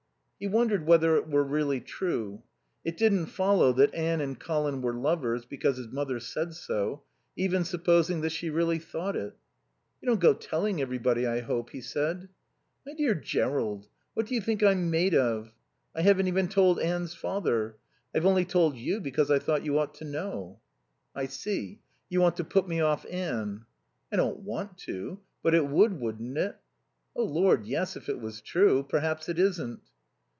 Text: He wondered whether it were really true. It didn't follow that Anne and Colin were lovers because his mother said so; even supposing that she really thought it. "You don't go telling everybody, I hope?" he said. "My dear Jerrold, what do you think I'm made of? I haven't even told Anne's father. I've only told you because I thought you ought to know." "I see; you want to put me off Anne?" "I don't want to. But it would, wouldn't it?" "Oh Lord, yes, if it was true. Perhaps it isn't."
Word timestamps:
He 0.43 0.47
wondered 0.47 0.87
whether 0.87 1.17
it 1.17 1.29
were 1.29 1.43
really 1.43 1.79
true. 1.81 2.41
It 2.83 2.97
didn't 2.97 3.27
follow 3.27 3.73
that 3.73 3.93
Anne 3.93 4.21
and 4.21 4.39
Colin 4.39 4.81
were 4.81 4.95
lovers 4.95 5.45
because 5.45 5.77
his 5.77 5.89
mother 5.89 6.19
said 6.19 6.55
so; 6.55 7.03
even 7.35 7.63
supposing 7.63 8.21
that 8.21 8.31
she 8.31 8.49
really 8.49 8.79
thought 8.79 9.15
it. 9.15 9.35
"You 10.01 10.07
don't 10.07 10.19
go 10.19 10.33
telling 10.33 10.81
everybody, 10.81 11.27
I 11.27 11.41
hope?" 11.41 11.69
he 11.69 11.79
said. 11.79 12.27
"My 12.87 12.95
dear 12.95 13.13
Jerrold, 13.13 13.87
what 14.15 14.25
do 14.25 14.33
you 14.33 14.41
think 14.41 14.63
I'm 14.63 14.89
made 14.89 15.13
of? 15.13 15.53
I 15.95 16.01
haven't 16.01 16.25
even 16.27 16.47
told 16.47 16.79
Anne's 16.79 17.13
father. 17.13 17.77
I've 18.15 18.25
only 18.25 18.43
told 18.45 18.75
you 18.75 18.99
because 18.99 19.29
I 19.29 19.37
thought 19.37 19.63
you 19.63 19.77
ought 19.77 19.93
to 19.97 20.05
know." 20.05 20.59
"I 21.13 21.27
see; 21.27 21.81
you 22.09 22.19
want 22.19 22.35
to 22.37 22.43
put 22.43 22.67
me 22.67 22.79
off 22.81 23.05
Anne?" 23.11 23.65
"I 24.11 24.15
don't 24.15 24.39
want 24.39 24.79
to. 24.87 25.19
But 25.43 25.53
it 25.53 25.67
would, 25.67 25.99
wouldn't 25.99 26.39
it?" 26.39 26.55
"Oh 27.15 27.25
Lord, 27.25 27.67
yes, 27.67 27.95
if 27.95 28.09
it 28.09 28.19
was 28.19 28.41
true. 28.41 28.81
Perhaps 28.81 29.29
it 29.29 29.37
isn't." 29.37 29.81